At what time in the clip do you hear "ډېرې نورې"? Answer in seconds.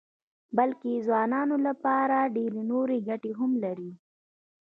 2.35-2.97